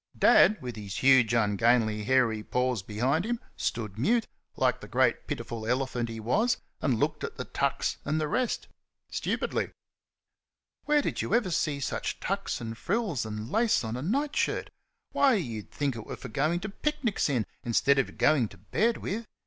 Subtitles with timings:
[0.17, 5.63] Dad, with his huge, ungainly, hairy paws behind him, stood mute, like the great pitiful
[5.67, 8.67] elephant he was, and looked at the tucks and the rest
[9.11, 9.69] stupidly.
[10.85, 14.71] "Where before did y'ever see such tucks and frills and lace on a night shirt?
[15.11, 18.97] Why, you'd think 't were for goin' to picnics in, 'stead o' goin' to bed
[18.97, 19.27] with.